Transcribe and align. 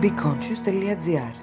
beconscious.gr 0.00 1.34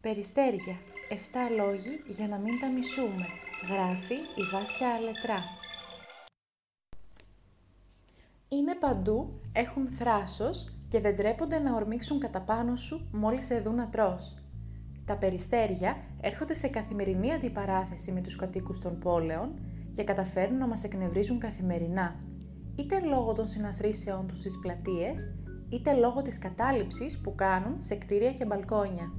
Περιστέρια. 0.00 0.76
7 1.10 1.14
λόγοι 1.56 2.02
για 2.06 2.28
να 2.28 2.38
μην 2.38 2.58
τα 2.58 2.70
μισούμε. 2.70 3.26
Γράφει 3.68 4.14
η 4.14 4.42
Βάσια 4.52 4.94
Αλετρά. 4.94 5.38
Είναι 8.48 8.74
παντού, 8.74 9.40
έχουν 9.52 9.86
θράσος 9.86 10.74
και 10.88 11.00
δεν 11.00 11.16
τρέπονται 11.16 11.58
να 11.58 11.74
ορμήξουν 11.74 12.20
κατά 12.20 12.40
πάνω 12.40 12.76
σου 12.76 13.08
μόλις 13.12 13.46
σε 13.46 13.60
δουν 13.60 13.74
να 13.74 13.88
τρως. 13.88 14.38
Τα 15.04 15.16
περιστέρια 15.16 15.96
έρχονται 16.20 16.54
σε 16.54 16.68
καθημερινή 16.68 17.32
αντιπαράθεση 17.32 18.12
με 18.12 18.20
τους 18.20 18.36
κατοίκους 18.36 18.80
των 18.80 18.98
πόλεων 18.98 19.58
και 19.92 20.04
καταφέρνουν 20.04 20.58
να 20.58 20.66
μας 20.66 20.84
εκνευρίζουν 20.84 21.38
καθημερινά, 21.38 22.16
είτε 22.76 23.00
λόγω 23.00 23.32
των 23.32 23.46
συναθρήσεών 23.46 24.26
τους 24.26 24.38
στις 24.38 24.58
πλατείες, 24.62 25.34
είτε 25.68 25.92
λόγω 25.92 26.22
της 26.22 26.38
κατάληψης 26.38 27.20
που 27.20 27.34
κάνουν 27.34 27.82
σε 27.82 27.94
κτίρια 27.94 28.32
και 28.32 28.44
μπαλκόνια. 28.44 29.12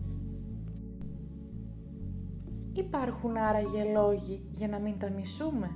Υπάρχουν 2.73 3.38
άραγε 3.38 3.84
λόγοι 3.94 4.48
για 4.52 4.68
να 4.68 4.80
μην 4.80 4.99
τα 4.99 5.10
μισούμε. 5.10 5.76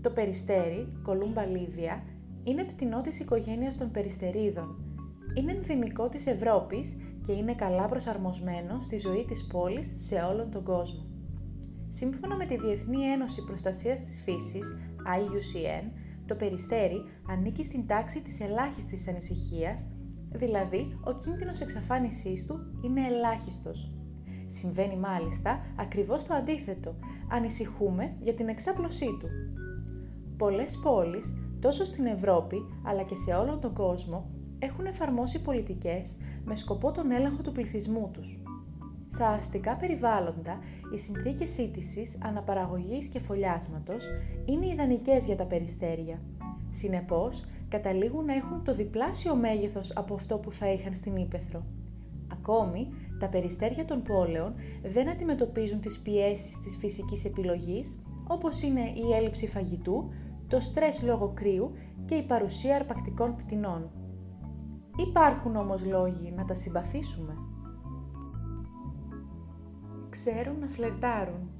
Το 0.00 0.10
περιστέρι, 0.10 0.92
κολούμπα 1.02 1.46
λίβια, 1.46 2.02
είναι 2.44 2.64
πτηνό 2.64 3.00
της 3.00 3.20
οικογένειας 3.20 3.76
των 3.76 3.90
περιστερίδων. 3.90 4.82
Είναι 5.34 5.52
ενδυμικό 5.52 6.08
της 6.08 6.26
Ευρώπης 6.26 6.96
και 7.22 7.32
είναι 7.32 7.54
καλά 7.54 7.88
προσαρμοσμένο 7.88 8.80
στη 8.80 8.98
ζωή 8.98 9.24
της 9.24 9.46
πόλης 9.46 9.92
σε 9.96 10.14
όλον 10.14 10.50
τον 10.50 10.64
κόσμο. 10.64 11.06
Σύμφωνα 11.88 12.36
με 12.36 12.46
τη 12.46 12.56
Διεθνή 12.56 13.04
Ένωση 13.04 13.44
Προστασίας 13.44 14.00
της 14.00 14.22
Φύσης, 14.22 14.78
IUCN, 14.96 15.90
το 16.28 16.34
περιστέρι 16.34 17.02
ανήκει 17.30 17.64
στην 17.64 17.86
τάξη 17.86 18.22
της 18.22 18.40
ελάχιστης 18.40 19.08
ανησυχίας, 19.08 19.86
δηλαδή 20.32 20.98
ο 21.04 21.12
κίνδυνος 21.16 21.60
εξαφάνισής 21.60 22.46
του 22.46 22.58
είναι 22.84 23.06
ελάχιστος. 23.06 23.92
Συμβαίνει 24.46 24.96
μάλιστα 24.96 25.60
ακριβώς 25.78 26.24
το 26.24 26.34
αντίθετο, 26.34 26.94
ανησυχούμε 27.30 28.16
για 28.20 28.34
την 28.34 28.48
εξάπλωσή 28.48 29.16
του. 29.20 29.28
Πολλές 30.36 30.78
πόλεις, 30.82 31.34
τόσο 31.60 31.84
στην 31.84 32.06
Ευρώπη 32.06 32.56
αλλά 32.84 33.02
και 33.02 33.14
σε 33.14 33.34
όλο 33.34 33.58
τον 33.58 33.74
κόσμο, 33.74 34.30
έχουν 34.58 34.86
εφαρμόσει 34.86 35.42
πολιτικές 35.42 36.16
με 36.44 36.56
σκοπό 36.56 36.92
τον 36.92 37.10
έλεγχο 37.10 37.42
του 37.42 37.52
πληθυσμού 37.52 38.10
τους. 38.12 38.38
Στα 39.18 39.28
αστικά 39.28 39.76
περιβάλλοντα, 39.76 40.58
οι 40.94 40.98
συνθήκες 40.98 41.50
σύντησης, 41.50 42.18
αναπαραγωγής 42.22 43.08
και 43.08 43.20
φωλιάσματος 43.20 44.04
είναι 44.44 44.66
ιδανικές 44.66 45.26
για 45.26 45.36
τα 45.36 45.44
περιστέρια. 45.44 46.22
Συνεπώς, 46.70 47.44
καταλήγουν 47.68 48.24
να 48.24 48.34
έχουν 48.34 48.64
το 48.64 48.74
διπλάσιο 48.74 49.34
μέγεθος 49.34 49.96
από 49.96 50.14
αυτό 50.14 50.38
που 50.38 50.52
θα 50.52 50.72
είχαν 50.72 50.94
στην 50.94 51.16
Ήπεθρο. 51.16 51.64
Ακόμη, 52.32 52.88
τα 53.18 53.28
περιστέρια 53.28 53.84
των 53.84 54.02
πόλεων 54.02 54.54
δεν 54.82 55.08
αντιμετωπίζουν 55.08 55.80
τις 55.80 55.98
πιέσεις 55.98 56.60
της 56.62 56.76
φυσικής 56.76 57.24
επιλογής, 57.24 57.98
όπως 58.26 58.62
είναι 58.62 58.80
η 58.80 59.12
έλλειψη 59.14 59.46
φαγητού, 59.46 60.12
το 60.48 60.60
στρες 60.60 61.02
λόγω 61.02 61.32
κρύου 61.34 61.72
και 62.04 62.14
η 62.14 62.22
παρουσία 62.22 62.76
αρπακτικών 62.76 63.36
πτηνών. 63.36 63.90
Υπάρχουν 65.08 65.56
όμως 65.56 65.84
λόγοι 65.84 66.32
να 66.36 66.44
τα 66.44 66.54
συμπαθήσουμε 66.54 67.47
ξέρουν 70.18 70.58
να 70.58 70.68
φλερτάρουν. 70.68 71.50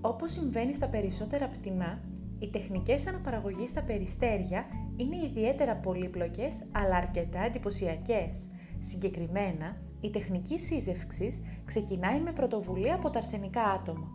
Όπως 0.00 0.32
συμβαίνει 0.32 0.72
στα 0.74 0.88
περισσότερα 0.88 1.48
πτηνά, 1.48 2.00
οι 2.38 2.48
τεχνικές 2.48 3.06
αναπαραγωγής 3.06 3.70
στα 3.70 3.82
περιστέρια 3.82 4.64
είναι 4.96 5.16
ιδιαίτερα 5.16 5.74
πολύπλοκες 5.74 6.54
αλλά 6.72 6.96
αρκετά 6.96 7.40
εντυπωσιακές. 7.40 8.48
Συγκεκριμένα, 8.80 9.76
η 10.00 10.10
τεχνική 10.10 10.58
σύζευξης 10.58 11.42
ξεκινάει 11.64 12.20
με 12.20 12.32
πρωτοβουλία 12.32 12.94
από 12.94 13.10
τα 13.10 13.18
αρσενικά 13.18 13.62
άτομα. 13.62 14.08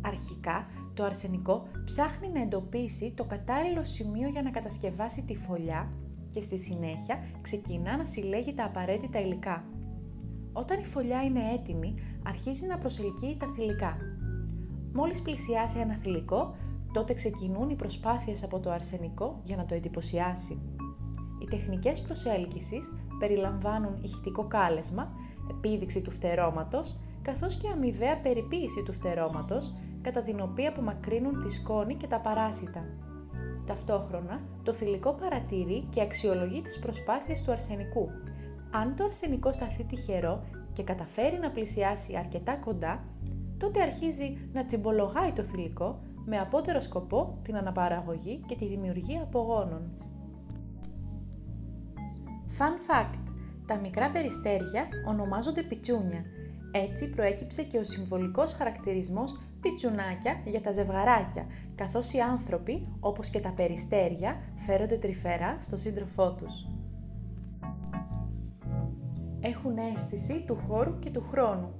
Αρχικά, 0.00 0.66
το 0.94 1.04
αρσενικό 1.04 1.66
ψάχνει 1.84 2.28
να 2.28 2.40
εντοπίσει 2.40 3.12
το 3.16 3.24
κατάλληλο 3.24 3.84
σημείο 3.84 4.28
για 4.28 4.42
να 4.42 4.50
κατασκευάσει 4.50 5.24
τη 5.24 5.36
φωλιά 5.36 5.92
και 6.30 6.40
στη 6.40 6.58
συνέχεια 6.58 7.18
ξεκινά 7.40 7.96
να 7.96 8.04
συλλέγει 8.04 8.54
τα 8.54 8.64
απαραίτητα 8.64 9.20
υλικά. 9.20 9.64
Όταν 10.52 10.80
η 10.80 10.84
φωλιά 10.84 11.22
είναι 11.22 11.40
έτοιμη, 11.54 11.94
αρχίζει 12.26 12.66
να 12.66 12.78
προσελκύει 12.78 13.36
τα 13.36 13.46
θηλυκά. 13.54 13.96
Μόλις 14.92 15.22
πλησιάσει 15.22 15.78
ένα 15.78 15.94
θηλυκό, 15.94 16.54
τότε 16.92 17.14
ξεκινούν 17.14 17.68
οι 17.70 17.74
προσπάθειες 17.76 18.44
από 18.44 18.60
το 18.60 18.70
αρσενικό 18.70 19.40
για 19.44 19.56
να 19.56 19.64
το 19.64 19.74
εντυπωσιάσει. 19.74 20.62
Οι 21.42 21.44
τεχνικές 21.50 22.00
προσέλκυσης 22.00 22.92
περιλαμβάνουν 23.18 23.98
ηχητικό 24.02 24.46
κάλεσμα, 24.46 25.12
επίδειξη 25.50 26.02
του 26.02 26.10
φτερώματος, 26.10 26.98
καθώς 27.22 27.56
και 27.56 27.68
αμοιβαία 27.68 28.18
περιποίηση 28.18 28.82
του 28.84 28.92
φτερώματος, 28.92 29.74
κατά 30.02 30.20
την 30.20 30.40
οποία 30.40 30.68
απομακρύνουν 30.68 31.40
τη 31.40 31.52
σκόνη 31.52 31.94
και 31.94 32.06
τα 32.06 32.20
παράσιτα. 32.20 32.84
Ταυτόχρονα, 33.66 34.40
το 34.62 34.72
θηλυκό 34.72 35.12
παρατηρεί 35.12 35.86
και 35.90 36.00
αξιολογεί 36.00 36.60
τις 36.60 36.78
προσπάθειες 36.78 37.42
του 37.42 37.52
αρσενικού, 37.52 38.08
αν 38.72 38.96
το 38.96 39.04
αρσενικό 39.04 39.52
σταθεί 39.52 39.84
τυχερό 39.84 40.44
και 40.72 40.82
καταφέρει 40.82 41.38
να 41.38 41.50
πλησιάσει 41.50 42.16
αρκετά 42.16 42.56
κοντά, 42.56 43.04
τότε 43.58 43.82
αρχίζει 43.82 44.48
να 44.52 44.66
τσιμπολογάει 44.66 45.32
το 45.32 45.42
θηλυκό 45.42 45.98
με 46.24 46.38
απότερο 46.38 46.80
σκοπό 46.80 47.38
την 47.42 47.56
αναπαραγωγή 47.56 48.44
και 48.46 48.56
τη 48.56 48.66
δημιουργία 48.66 49.22
απογόνων. 49.22 49.92
Fun 52.58 52.90
fact! 52.90 53.18
Τα 53.66 53.78
μικρά 53.78 54.10
περιστέρια 54.10 54.86
ονομάζονται 55.08 55.62
πιτσούνια. 55.62 56.24
Έτσι 56.72 57.10
προέκυψε 57.10 57.62
και 57.62 57.78
ο 57.78 57.84
συμβολικός 57.84 58.52
χαρακτηρισμός 58.52 59.40
πιτσουνάκια 59.60 60.40
για 60.44 60.60
τα 60.60 60.72
ζευγαράκια, 60.72 61.46
καθώς 61.74 62.12
οι 62.12 62.18
άνθρωποι, 62.18 62.80
όπως 63.00 63.28
και 63.28 63.40
τα 63.40 63.52
περιστέρια, 63.52 64.36
φέρονται 64.56 64.96
τρυφερά 64.96 65.56
στο 65.60 65.76
σύντροφό 65.76 66.32
τους 66.32 66.66
έχουν 69.42 69.76
αίσθηση 69.76 70.44
του 70.46 70.56
χώρου 70.68 70.98
και 70.98 71.10
του 71.10 71.26
χρόνου. 71.30 71.70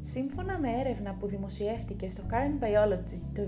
Σύμφωνα 0.00 0.58
με 0.58 0.68
έρευνα 0.80 1.14
που 1.14 1.26
δημοσιεύτηκε 1.26 2.08
στο 2.08 2.22
Current 2.30 2.64
Biology 2.64 3.18
το 3.34 3.42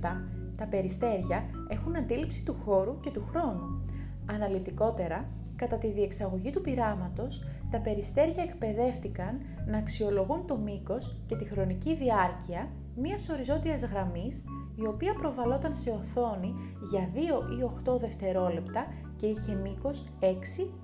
2017, 0.00 0.22
τα 0.56 0.66
περιστέρια 0.66 1.44
έχουν 1.68 1.96
αντίληψη 1.96 2.44
του 2.44 2.56
χώρου 2.64 2.98
και 2.98 3.10
του 3.10 3.26
χρόνου. 3.30 3.84
Αναλυτικότερα, 4.26 5.28
κατά 5.56 5.78
τη 5.78 5.92
διεξαγωγή 5.92 6.50
του 6.50 6.60
πειράματος, 6.60 7.44
τα 7.70 7.78
περιστέρια 7.80 8.42
εκπαιδεύτηκαν 8.42 9.40
να 9.66 9.78
αξιολογούν 9.78 10.46
το 10.46 10.56
μήκος 10.56 11.22
και 11.26 11.36
τη 11.36 11.44
χρονική 11.44 11.94
διάρκεια 11.94 12.68
μιας 12.96 13.28
οριζόντιας 13.28 13.82
γραμμής 13.82 14.44
η 14.76 14.86
οποία 14.86 15.14
προβαλόταν 15.14 15.74
σε 15.74 15.90
οθόνη 15.90 16.54
για 16.90 17.10
2 17.14 17.16
ή 17.58 17.62
8 17.90 17.98
δευτερόλεπτα 17.98 18.86
και 19.16 19.26
είχε 19.26 19.54
μήκος 19.54 20.04
6 20.20 20.24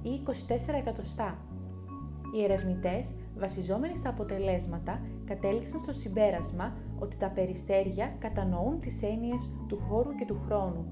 ή 0.02 0.10
24 0.10 0.74
εκατοστά. 0.78 1.38
Οι 2.34 2.44
ερευνητές, 2.44 3.14
βασιζόμενοι 3.36 3.94
στα 3.94 4.08
αποτελέσματα, 4.08 5.00
κατέληξαν 5.24 5.80
στο 5.80 5.92
συμπέρασμα 5.92 6.76
ότι 6.98 7.16
τα 7.16 7.30
περιστέρια 7.30 8.14
κατανοούν 8.18 8.80
τις 8.80 9.02
έννοιες 9.02 9.56
του 9.68 9.78
χώρου 9.88 10.14
και 10.14 10.24
του 10.24 10.40
χρόνου. 10.46 10.86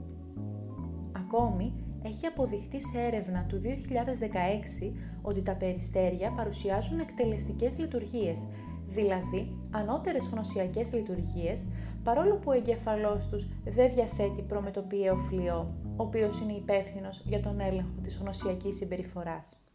Ακόμη, 1.12 1.72
έχει 2.02 2.26
αποδειχτεί 2.26 2.80
σε 2.80 2.98
έρευνα 2.98 3.44
του 3.46 3.60
2016 3.62 4.92
ότι 5.22 5.42
τα 5.42 5.56
περιστέρια 5.56 6.32
παρουσιάζουν 6.32 6.98
εκτελεστικές 6.98 7.78
λειτουργίες, 7.78 8.46
δηλαδή 8.86 9.56
ανώτερες 9.70 10.28
γνωσιακές 10.32 10.92
λειτουργίες, 10.92 11.66
παρόλο 12.02 12.34
που 12.34 12.50
ο 12.50 12.52
εγκέφαλός 12.52 13.28
τους 13.28 13.46
δεν 13.64 13.92
διαθέτει 13.94 14.42
προμετωπιαίο 14.42 15.16
φλοιό, 15.16 15.74
ο 15.96 16.02
οποίος 16.02 16.40
είναι 16.40 16.52
υπεύθυνος 16.52 17.22
για 17.24 17.40
τον 17.40 17.60
έλεγχο 17.60 18.00
της 18.02 18.16
γνωσιακής 18.16 18.76
συμπεριφοράς. 18.76 19.65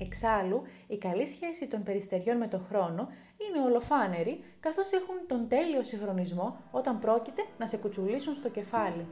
Εξάλλου, 0.00 0.62
η 0.86 0.96
καλή 0.96 1.26
σχέση 1.26 1.68
των 1.68 1.82
περιστεριών 1.82 2.36
με 2.36 2.48
το 2.48 2.58
χρόνο 2.58 3.08
είναι 3.38 3.64
ολοφάνερη, 3.66 4.44
καθώς 4.60 4.92
έχουν 4.92 5.16
τον 5.26 5.48
τέλειο 5.48 5.82
συγχρονισμό 5.82 6.56
όταν 6.70 6.98
πρόκειται 6.98 7.42
να 7.58 7.66
σε 7.66 7.76
κουτσουλήσουν 7.76 8.34
στο 8.34 8.48
κεφάλι. 8.48 9.06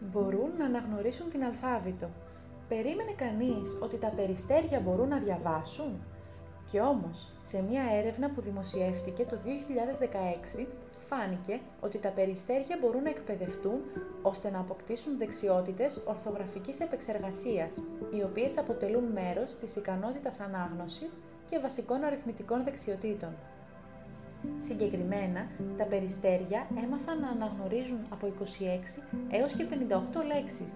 Μπορούν 0.00 0.50
να 0.58 0.64
αναγνωρίσουν 0.64 1.30
την 1.30 1.44
αλφάβητο. 1.44 2.10
Περίμενε 2.68 3.12
κανείς 3.12 3.78
ότι 3.82 3.98
τα 3.98 4.08
περιστέρια 4.08 4.80
μπορούν 4.80 5.08
να 5.08 5.18
διαβάσουν; 5.18 6.04
Και 6.70 6.80
όμως, 6.80 7.28
σε 7.42 7.62
μια 7.62 7.82
έρευνα 7.92 8.30
που 8.30 8.40
δημοσιεύτηκε 8.40 9.24
το 9.24 9.36
2016, 9.36 10.66
φάνηκε 11.12 11.60
ότι 11.80 11.98
τα 11.98 12.08
περιστέρια 12.08 12.76
μπορούν 12.80 13.02
να 13.02 13.10
εκπαιδευτούν 13.10 13.80
ώστε 14.22 14.50
να 14.50 14.58
αποκτήσουν 14.58 15.18
δεξιότητες 15.18 16.02
ορθογραφικής 16.06 16.80
επεξεργασίας, 16.80 17.76
οι 18.16 18.22
οποίες 18.22 18.58
αποτελούν 18.58 19.04
μέρος 19.04 19.54
της 19.54 19.76
ικανότητας 19.76 20.40
ανάγνωσης 20.40 21.18
και 21.50 21.58
βασικών 21.58 22.04
αριθμητικών 22.04 22.64
δεξιοτήτων. 22.64 23.32
Συγκεκριμένα, 24.56 25.48
τα 25.76 25.84
περιστέρια 25.84 26.66
έμαθαν 26.84 27.20
να 27.20 27.28
αναγνωρίζουν 27.28 28.00
από 28.10 28.26
26 28.26 29.02
έως 29.30 29.52
και 29.52 29.66
58 29.70 30.24
λέξεις. 30.26 30.72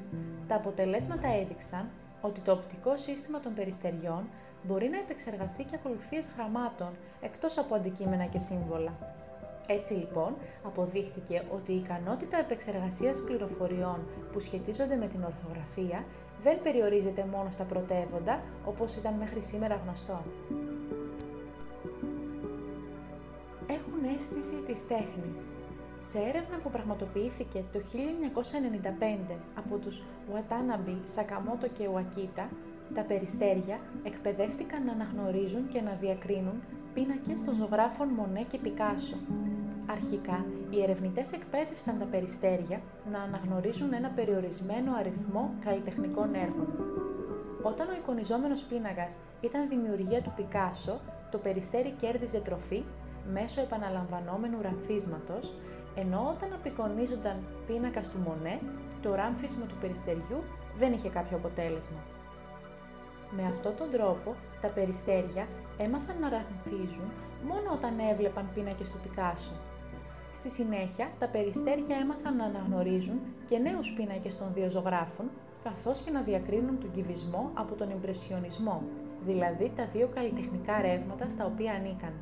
τα 0.47 0.55
αποτελέσματα 0.55 1.29
έδειξαν 1.29 1.89
ότι 2.21 2.41
το 2.41 2.53
οπτικό 2.53 2.97
σύστημα 2.97 3.41
των 3.41 3.55
περιστεριών 3.55 4.29
μπορεί 4.63 4.89
να 4.89 4.99
επεξεργαστεί 4.99 5.65
και 5.65 5.75
ακολουθίες 5.75 6.31
γραμμάτων, 6.37 6.91
εκτός 7.21 7.59
από 7.59 7.75
αντικείμενα 7.75 8.25
και 8.25 8.39
σύμβολα. 8.39 9.16
Έτσι 9.67 9.95
λοιπόν, 9.95 10.37
αποδείχτηκε 10.63 11.43
ότι 11.55 11.73
η 11.73 11.77
ικανότητα 11.77 12.39
επεξεργασίας 12.39 13.21
πληροφοριών 13.21 14.01
που 14.33 14.41
σχετίζονται 14.41 14.97
με 14.97 15.07
την 15.07 15.25
ορθογραφία 15.25 16.05
δεν 16.43 16.63
περιορίζεται 16.63 17.27
μόνο 17.31 17.51
στα 17.51 17.65
πρωτεύοντα, 17.65 18.43
όπως 18.65 18.97
ήταν 18.97 19.15
μέχρι 19.15 19.43
σήμερα 19.43 19.81
γνωστό. 19.85 20.23
Έχουν 23.67 24.15
αίσθηση 24.15 24.63
της 24.67 24.87
τέχνης. 24.87 25.41
Σε 25.99 26.19
έρευνα 26.19 26.59
που 26.63 26.71
πραγματοποιήθηκε 26.71 27.65
το 27.73 27.79
1995 29.31 29.37
από 29.55 29.77
τους 29.77 30.03
Watanabe, 30.33 30.97
Sakamoto 31.17 31.69
και 31.73 31.89
Wakita, 31.95 32.49
τα 32.95 33.03
περιστέρια 33.03 33.79
εκπαιδεύτηκαν 34.03 34.85
να 34.85 34.93
αναγνωρίζουν 34.93 35.69
και 35.69 35.81
να 35.81 35.93
διακρίνουν 36.01 36.63
πίνακες 36.95 37.45
των 37.45 37.55
ζωγράφων 37.55 38.09
Μονέ 38.09 38.43
και 38.43 38.59
Πικάσο. 38.59 39.17
Αρχικά, 39.91 40.47
οι 40.71 40.83
ερευνητές 40.83 41.33
εκπαίδευσαν 41.33 41.99
τα 41.99 42.05
περιστέρια 42.05 42.81
να 43.11 43.21
αναγνωρίζουν 43.21 43.93
ένα 43.93 44.09
περιορισμένο 44.09 44.95
αριθμό 44.95 45.55
καλλιτεχνικών 45.65 46.35
έργων. 46.35 46.67
Όταν 47.63 47.89
ο 47.89 47.93
εικονιζόμενος 47.93 48.63
πίνακας 48.63 49.17
ήταν 49.41 49.69
δημιουργία 49.69 50.23
του 50.23 50.33
Πικάσο, 50.37 51.01
το 51.31 51.39
περιστέρι 51.39 51.91
κέρδιζε 51.91 52.39
τροφή 52.41 52.85
μέσω 53.33 53.61
επαναλαμβανόμενου 53.61 54.63
ραμφίσματος, 54.63 55.55
ενώ 55.95 56.29
όταν 56.37 56.53
απεικονίζονταν 56.53 57.37
πίνακας 57.67 58.11
του 58.11 58.19
Μονέ, 58.19 58.61
το 59.03 59.15
ράμφισμα 59.15 59.67
του 59.67 59.77
περιστεριού 59.81 60.43
δεν 60.77 60.93
είχε 60.93 61.09
κάποιο 61.09 61.37
αποτέλεσμα. 61.37 62.01
Με 63.37 63.47
αυτόν 63.47 63.77
τον 63.77 63.91
τρόπο, 63.91 64.35
τα 64.61 64.69
περιστέρια 64.69 65.47
έμαθαν 65.79 66.17
να 66.21 66.29
ραμφίζουν 66.29 67.11
μόνο 67.43 67.73
όταν 67.73 67.99
έβλεπαν 68.11 68.51
πίνακες 68.55 68.91
του 68.91 68.99
Πικάσο. 68.99 69.53
Στη 70.39 70.51
συνέχεια, 70.51 71.11
τα 71.19 71.29
περιστέρια 71.29 71.97
έμαθαν 71.97 72.37
να 72.37 72.45
αναγνωρίζουν 72.45 73.21
και 73.47 73.59
νέους 73.59 73.93
πίνακες 73.93 74.39
των 74.39 74.53
δύο 74.55 74.71
ζωγράφων, 74.71 75.31
καθώς 75.65 76.01
και 76.01 76.11
να 76.11 76.23
διακρίνουν 76.23 76.81
τον 76.81 76.91
κυβισμό 76.91 77.51
από 77.55 77.75
τον 77.75 77.91
Ιμπρεσιονισμό, 77.91 78.83
δηλαδή 79.27 79.73
τα 79.77 79.87
δύο 79.87 80.09
καλλιτεχνικά 80.15 80.81
ρεύματα 80.81 81.29
στα 81.29 81.45
οποία 81.45 81.73
ανήκαν. 81.73 82.13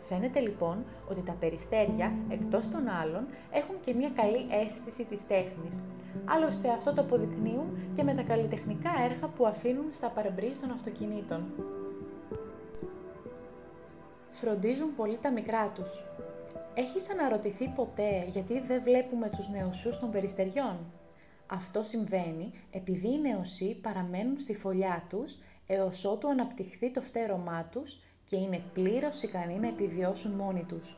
Φαίνεται 0.00 0.40
λοιπόν 0.40 0.84
ότι 1.10 1.22
τα 1.22 1.36
περιστέρια, 1.40 2.12
εκτός 2.28 2.68
των 2.68 2.88
άλλων, 2.88 3.26
έχουν 3.52 3.74
και 3.80 3.94
μια 3.94 4.10
καλή 4.10 4.46
αίσθηση 4.50 5.04
της 5.04 5.26
τέχνης. 5.26 5.82
Άλλωστε 6.24 6.68
αυτό 6.70 6.92
το 6.92 7.00
αποδεικνύουν 7.00 7.78
και 7.94 8.02
με 8.02 8.14
τα 8.14 8.22
καλλιτεχνικά 8.22 8.90
έργα 9.10 9.26
που 9.26 9.46
αφήνουν 9.46 9.86
στα 9.90 10.08
παρεμπρίζ 10.08 10.58
των 10.58 10.70
αυτοκινήτων. 10.70 11.44
Φροντίζουν 14.28 14.94
πολύ 14.96 15.18
τα 15.18 15.32
μικρά 15.32 15.64
τους. 15.70 16.02
Έχεις 16.78 17.10
αναρωτηθεί 17.10 17.68
ποτέ 17.68 18.24
γιατί 18.28 18.60
δεν 18.60 18.82
βλέπουμε 18.82 19.28
τους 19.28 19.48
νεοσούς 19.48 19.98
των 19.98 20.10
περιστεριών; 20.10 20.92
Αυτό 21.46 21.82
συμβαίνει 21.82 22.50
επειδή 22.70 23.12
οι 23.12 23.20
νεοσοί 23.20 23.78
παραμένουν 23.82 24.38
στη 24.38 24.54
φωλιά 24.54 25.06
τους 25.08 25.38
έως 25.66 26.04
ότου 26.04 26.28
αναπτυχθεί 26.28 26.90
το 26.90 27.00
φτέρωμά 27.00 27.64
τους 27.64 28.02
και 28.24 28.36
είναι 28.36 28.62
πλήρως 28.72 29.22
ικανοί 29.22 29.58
να 29.58 29.68
επιβιώσουν 29.68 30.32
μόνοι 30.32 30.64
τους. 30.64 30.96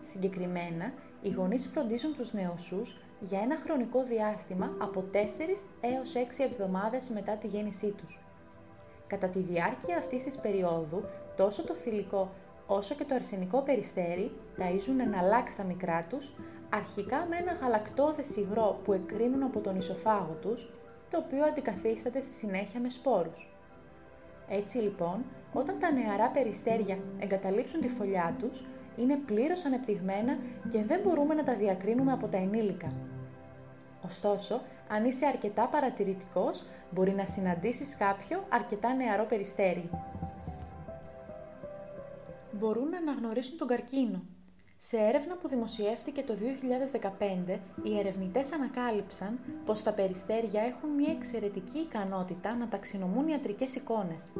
Συγκεκριμένα, 0.00 0.92
οι 1.22 1.30
γονείς 1.30 1.66
φροντίζουν 1.66 2.14
τους 2.14 2.32
νεοσούς 2.32 3.00
για 3.20 3.40
ένα 3.40 3.56
χρονικό 3.56 4.04
διάστημα 4.04 4.76
από 4.80 5.04
4 5.12 5.66
έως 5.80 6.14
6 6.14 6.44
εβδομάδες 6.44 7.08
μετά 7.08 7.36
τη 7.36 7.46
γέννησή 7.46 7.90
τους. 7.90 8.18
Κατά 9.06 9.28
τη 9.28 9.40
διάρκεια 9.40 9.96
αυτής 9.96 10.22
της 10.22 10.36
περίοδου, 10.36 11.04
τόσο 11.36 11.64
το 11.64 11.74
θηλυκό 11.74 12.30
όσο 12.66 12.94
και 12.94 13.04
το 13.04 13.14
αρσενικό 13.14 13.60
περιστέρι 13.60 14.32
ταΐζουν 14.58 15.00
εναλλάξει 15.00 15.56
τα 15.56 15.64
μικρά 15.64 16.04
τους, 16.08 16.32
αρχικά 16.70 17.26
με 17.30 17.36
ένα 17.36 17.52
γαλακτόδες 17.52 18.36
υγρό 18.36 18.80
που 18.84 18.92
εκρίνουν 18.92 19.42
από 19.42 19.60
τον 19.60 19.76
ισοφάγο 19.76 20.36
τους, 20.40 20.70
το 21.10 21.18
οποίο 21.18 21.44
αντικαθίσταται 21.44 22.20
στη 22.20 22.32
συνέχεια 22.32 22.80
με 22.80 22.88
σπόρους. 22.88 23.48
Έτσι 24.48 24.78
λοιπόν, 24.78 25.24
όταν 25.52 25.78
τα 25.78 25.92
νεαρά 25.92 26.28
περιστέρια 26.28 26.98
εγκαταλείψουν 27.18 27.80
τη 27.80 27.88
φωλιά 27.88 28.36
τους, 28.38 28.64
είναι 28.96 29.16
πλήρως 29.16 29.64
ανεπτυγμένα 29.64 30.38
και 30.68 30.84
δεν 30.84 31.00
μπορούμε 31.00 31.34
να 31.34 31.42
τα 31.42 31.54
διακρίνουμε 31.54 32.12
από 32.12 32.28
τα 32.28 32.36
ενήλικα. 32.36 32.88
Ωστόσο, 34.04 34.60
αν 34.88 35.04
είσαι 35.04 35.26
αρκετά 35.26 35.66
παρατηρητικός, 35.66 36.64
μπορεί 36.90 37.12
να 37.12 37.24
συναντήσεις 37.24 37.96
κάποιο 37.96 38.44
αρκετά 38.48 38.94
νεαρό 38.94 39.24
περιστέρι. 39.24 39.90
Μπορούν 42.58 42.88
να 42.88 42.98
αναγνωρίσουν 42.98 43.58
τον 43.58 43.66
καρκίνο. 43.66 44.22
Σε 44.76 44.96
έρευνα 44.96 45.36
που 45.36 45.48
δημοσιεύτηκε 45.48 46.22
το 46.22 46.34
2015, 46.34 47.58
οι 47.82 47.98
ερευνητές 47.98 48.52
ανακάλυψαν 48.52 49.38
πως 49.64 49.82
τα 49.82 49.92
περιστέρια 49.92 50.62
έχουν 50.62 50.90
μια 50.90 51.12
εξαιρετική 51.12 51.78
ικανότητα 51.78 52.54
να 52.54 52.68
ταξινομούν 52.68 53.28
ιατρικές 53.28 53.74
εικόνες. 53.74 54.30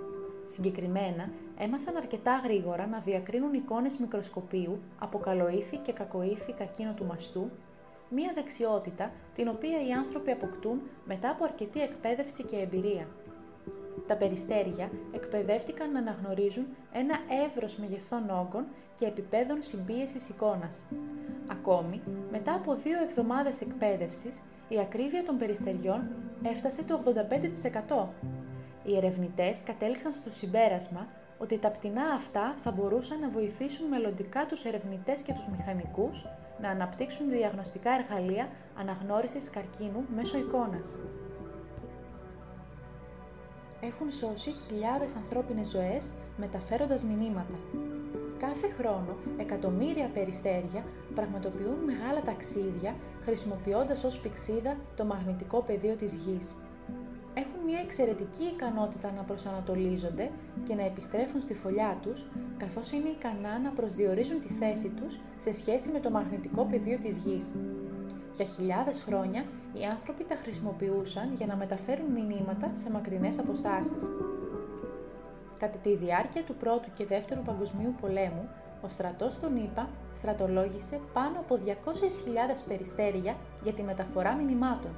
Συγκεκριμένα, 0.44 1.30
έμαθαν 1.58 1.96
αρκετά 1.96 2.40
γρήγορα 2.44 2.86
να 2.86 2.98
διακρίνουν 2.98 3.54
εικόνες 3.54 3.96
μικροσκοπίου 3.96 4.78
από 4.98 5.18
καλοήθη 5.18 5.76
και 5.76 5.92
κακοήθη 5.92 6.52
καρκίνο 6.52 6.92
του 6.92 7.04
μαστού, 7.04 7.50
μία 8.08 8.32
δεξιότητα 8.34 9.12
την 9.34 9.48
οποία 9.48 9.86
οι 9.86 9.92
άνθρωποι 9.92 10.30
αποκτούν 10.30 10.80
μετά 11.04 11.30
από 11.30 11.44
αρκετή 11.44 11.80
εκπαίδευση 11.80 12.42
και 12.42 12.56
εμπειρία. 12.56 13.06
Τα 14.06 14.16
περιστέρια 14.16 14.90
εκπαιδεύτηκαν 15.12 15.92
να 15.92 15.98
αναγνωρίζουν 15.98 16.66
ένα 16.92 17.14
εύρος 17.46 17.76
μεγεθών 17.76 18.30
όγκων 18.30 18.64
και 18.94 19.06
επιπέδων 19.06 19.62
συμπίεσης 19.62 20.28
εικόνας. 20.28 20.82
Ακόμη, 21.50 22.02
μετά 22.30 22.54
από 22.54 22.74
δύο 22.74 23.02
εβδομάδες 23.02 23.60
εκπαίδευσης, 23.60 24.40
η 24.68 24.78
ακρίβεια 24.78 25.24
των 25.24 25.38
περιστεριών 25.38 26.02
έφτασε 26.42 26.84
το 26.84 26.94
85%. 26.94 28.08
Οι 28.84 28.96
ερευνητές 28.96 29.62
κατέληξαν 29.62 30.12
στο 30.12 30.30
συμπέρασμα 30.30 31.08
ότι 31.38 31.58
τα 31.58 31.70
πτηνά 31.70 32.04
αυτά 32.14 32.54
θα 32.62 32.70
μπορούσαν 32.70 33.20
να 33.20 33.28
βοηθήσουν 33.28 33.86
μελλοντικά 33.86 34.46
τους 34.46 34.64
ερευνητές 34.64 35.22
και 35.22 35.32
τους 35.32 35.48
μηχανικούς 35.56 36.24
να 36.60 36.68
αναπτύξουν 36.68 37.30
διαγνωστικά 37.30 37.90
εργαλεία 37.90 38.48
αναγνώρισης 38.78 39.50
καρκίνου 39.50 40.04
μέσω 40.14 40.38
εικόνας 40.38 40.98
έχουν 43.86 44.10
σώσει 44.10 44.50
χιλιάδες 44.50 45.14
ανθρώπινες 45.16 45.68
ζωές 45.70 46.12
μεταφέροντας 46.36 47.04
μηνύματα. 47.04 47.56
Κάθε 48.38 48.68
χρόνο, 48.68 49.16
εκατομμύρια 49.36 50.08
περιστέρια 50.14 50.84
πραγματοποιούν 51.14 51.78
μεγάλα 51.84 52.22
ταξίδια 52.22 52.94
χρησιμοποιώντας 53.24 54.04
ως 54.04 54.18
πηξίδα 54.18 54.76
το 54.96 55.04
μαγνητικό 55.04 55.62
πεδίο 55.62 55.94
της 55.94 56.14
Γης. 56.14 56.54
Έχουν 57.34 57.64
μια 57.64 57.78
εξαιρετική 57.78 58.44
ικανότητα 58.44 59.12
να 59.12 59.22
προσανατολίζονται 59.22 60.30
και 60.64 60.74
να 60.74 60.82
επιστρέφουν 60.82 61.40
στη 61.40 61.54
φωλιά 61.54 61.98
τους, 62.02 62.24
καθώς 62.56 62.92
είναι 62.92 63.08
ικανά 63.08 63.58
να 63.58 63.70
προσδιορίζουν 63.70 64.40
τη 64.40 64.52
θέση 64.52 64.88
τους 64.88 65.18
σε 65.36 65.52
σχέση 65.52 65.90
με 65.90 66.00
το 66.00 66.10
μαγνητικό 66.10 66.64
πεδίο 66.64 66.98
της 66.98 67.16
Γης. 67.16 67.50
Για 68.34 68.44
χιλιάδες 68.44 69.02
χρόνια 69.02 69.44
οι 69.72 69.84
άνθρωποι 69.84 70.24
τα 70.24 70.34
χρησιμοποιούσαν 70.34 71.34
για 71.34 71.46
να 71.46 71.56
μεταφέρουν 71.56 72.10
μηνύματα 72.10 72.70
σε 72.72 72.90
μακρινές 72.90 73.38
αποστάσεις. 73.38 74.08
Κατά 75.58 75.78
τη 75.78 75.96
διάρκεια 75.96 76.42
του 76.44 76.54
Πρώτου 76.54 76.90
και 76.96 77.06
Δεύτερου 77.06 77.42
Παγκοσμίου 77.42 77.94
Πολέμου, 78.00 78.48
ο 78.82 78.88
στρατός 78.88 79.40
των 79.40 79.56
ΗΠΑ 79.56 79.88
στρατολόγησε 80.14 81.00
πάνω 81.12 81.38
από 81.38 81.58
200.000 81.66 81.74
περιστέρια 82.68 83.36
για 83.62 83.72
τη 83.72 83.82
μεταφορά 83.82 84.34
μηνυμάτων. 84.34 84.94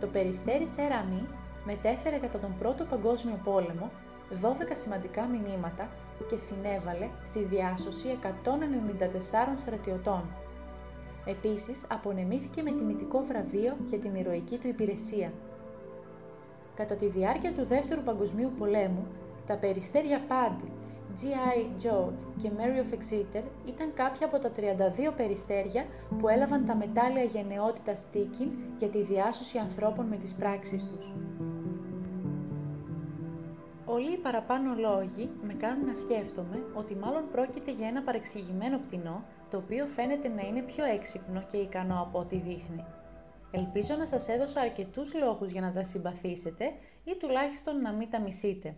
Το 0.00 0.06
περιστέρι 0.06 0.66
Σέραμι 0.66 1.28
μετέφερε 1.64 2.16
κατά 2.16 2.38
τον 2.38 2.54
Πρώτο 2.58 2.84
Παγκόσμιο 2.84 3.40
Πόλεμο 3.44 3.90
12 4.42 4.46
σημαντικά 4.72 5.22
μηνύματα 5.26 5.88
και 6.28 6.36
συνέβαλε 6.36 7.08
στη 7.24 7.44
διάσωση 7.44 8.18
194 8.22 8.28
στρατιωτών. 9.56 10.22
Επίσης, 11.24 11.84
απονεμήθηκε 11.88 12.62
με 12.62 12.70
τιμητικό 12.70 13.22
βραβείο 13.22 13.76
για 13.86 13.98
την 13.98 14.14
ηρωική 14.14 14.58
του 14.58 14.68
υπηρεσία. 14.68 15.32
Κατά 16.74 16.94
τη 16.94 17.06
διάρκεια 17.06 17.52
του 17.52 17.64
Δεύτερου 17.64 18.02
Παγκοσμίου 18.02 18.52
Πολέμου, 18.58 19.06
τα 19.46 19.56
περιστέρια 19.56 20.20
Paddy, 20.28 20.68
G.I. 21.16 21.86
Joe 21.86 22.08
και 22.36 22.50
Mary 22.56 22.86
of 22.86 22.94
Exeter 22.94 23.42
ήταν 23.66 23.92
κάποια 23.94 24.26
από 24.26 24.38
τα 24.38 24.50
32 25.08 25.12
περιστέρια 25.16 25.84
που 26.18 26.28
έλαβαν 26.28 26.64
τα 26.64 26.76
μετάλλια 26.76 27.22
γενναιότητας 27.22 28.04
Τίκιν 28.12 28.48
για 28.78 28.88
τη 28.88 29.02
διάσωση 29.02 29.58
ανθρώπων 29.58 30.06
με 30.06 30.16
τις 30.16 30.32
πράξεις 30.32 30.86
τους. 30.86 31.12
Όλοι 33.84 34.12
οι 34.12 34.16
παραπάνω 34.16 34.74
λόγοι 34.78 35.30
με 35.42 35.52
κάνουν 35.52 35.86
να 35.86 35.94
σκέφτομαι 35.94 36.64
ότι 36.74 36.94
μάλλον 36.94 37.22
πρόκειται 37.32 37.70
για 37.70 37.88
ένα 37.88 38.02
παρεξηγημένο 38.02 38.78
πτηνό 38.78 39.24
το 39.54 39.60
οποίο 39.60 39.86
φαίνεται 39.86 40.28
να 40.28 40.42
είναι 40.42 40.62
πιο 40.62 40.84
έξυπνο 40.84 41.42
και 41.50 41.56
ικανό 41.56 42.02
από 42.02 42.18
ό,τι 42.18 42.36
δείχνει. 42.36 42.84
Ελπίζω 43.50 43.94
να 43.96 44.06
σας 44.06 44.28
έδωσα 44.28 44.60
αρκετούς 44.60 45.14
λόγους 45.14 45.50
για 45.50 45.60
να 45.60 45.72
τα 45.72 45.84
συμπαθήσετε 45.84 46.64
ή 47.04 47.16
τουλάχιστον 47.20 47.80
να 47.80 47.92
μην 47.92 48.10
τα 48.10 48.20
μισείτε. 48.20 48.74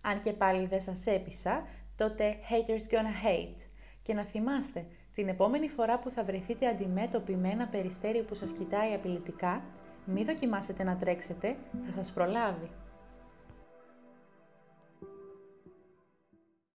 Αν 0.00 0.20
και 0.20 0.32
πάλι 0.32 0.66
δεν 0.66 0.80
σας 0.80 1.06
έπεισα, 1.06 1.66
τότε 1.96 2.36
haters 2.50 2.92
gonna 2.92 3.26
hate. 3.26 3.60
Και 4.02 4.14
να 4.14 4.24
θυμάστε, 4.24 4.86
την 5.12 5.28
επόμενη 5.28 5.68
φορά 5.68 5.98
που 5.98 6.10
θα 6.10 6.24
βρεθείτε 6.24 6.66
αντιμέτωποι 6.66 7.36
με 7.36 7.48
ένα 7.48 7.68
περιστέρι 7.68 8.22
που 8.22 8.34
σας 8.34 8.52
κοιτάει 8.52 8.94
απειλητικά, 8.94 9.64
μην 10.04 10.24
δοκιμάσετε 10.24 10.84
να 10.84 10.96
τρέξετε, 10.96 11.56
θα 11.86 11.92
σας 11.92 12.12
προλάβει. 12.12 12.70